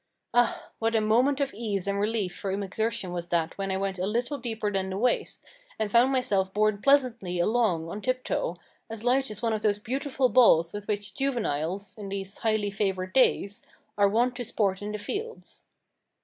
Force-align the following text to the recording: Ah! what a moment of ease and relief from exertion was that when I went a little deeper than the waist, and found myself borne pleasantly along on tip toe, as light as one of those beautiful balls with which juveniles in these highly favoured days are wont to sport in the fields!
Ah! 0.33 0.71
what 0.79 0.95
a 0.95 0.99
moment 0.99 1.39
of 1.39 1.53
ease 1.53 1.85
and 1.85 1.99
relief 1.99 2.35
from 2.35 2.63
exertion 2.63 3.11
was 3.13 3.27
that 3.29 3.55
when 3.59 3.69
I 3.71 3.77
went 3.77 3.99
a 3.99 4.07
little 4.07 4.39
deeper 4.39 4.71
than 4.71 4.89
the 4.89 4.97
waist, 4.97 5.45
and 5.77 5.91
found 5.91 6.11
myself 6.11 6.51
borne 6.55 6.81
pleasantly 6.81 7.37
along 7.39 7.87
on 7.87 8.01
tip 8.01 8.23
toe, 8.23 8.55
as 8.89 9.03
light 9.03 9.29
as 9.29 9.43
one 9.43 9.53
of 9.53 9.61
those 9.61 9.77
beautiful 9.77 10.27
balls 10.27 10.73
with 10.73 10.87
which 10.87 11.13
juveniles 11.13 11.95
in 11.99 12.09
these 12.09 12.39
highly 12.39 12.71
favoured 12.71 13.13
days 13.13 13.61
are 13.95 14.09
wont 14.09 14.35
to 14.37 14.43
sport 14.43 14.81
in 14.81 14.91
the 14.91 14.97
fields! 14.97 15.65